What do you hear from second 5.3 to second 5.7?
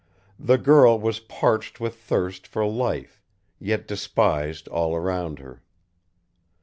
her.